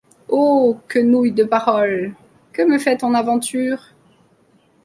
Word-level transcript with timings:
Oh! 0.29 0.79
quenouille 0.87 1.31
de 1.31 1.43
paroles! 1.43 2.15
que 2.53 2.63
me 2.63 2.79
fait 2.79 2.97
ton 2.97 3.13
aventure? 3.13 3.89